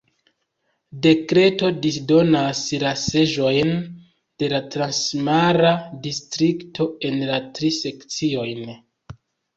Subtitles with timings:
[1.05, 3.73] Dekreto disdonas la seĝojn
[4.43, 5.75] de la transmara
[6.09, 8.67] distrikto en la tri sekciojn.